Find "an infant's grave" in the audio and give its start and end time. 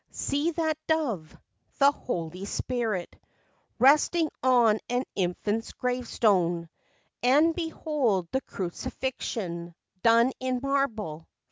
4.89-6.07